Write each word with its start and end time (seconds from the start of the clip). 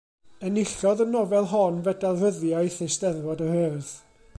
Enillodd 0.47 1.03
y 1.05 1.07
nofel 1.11 1.47
hon 1.53 1.77
Fedal 1.89 2.19
Ryddiaith 2.23 2.83
Eisteddfod 2.87 3.47
yr 3.51 3.57
Urdd. 3.65 3.95